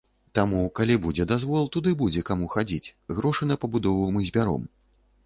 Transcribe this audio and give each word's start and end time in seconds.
Таму, 0.37 0.59
калі 0.77 0.93
будзе 1.03 1.25
дазвол, 1.31 1.67
туды 1.75 1.93
будзе 1.99 2.23
каму 2.29 2.49
хадзіць, 2.55 2.93
грошы 3.19 3.43
на 3.51 3.59
пабудову 3.67 4.09
мы 4.17 4.25
збяром. 4.31 4.65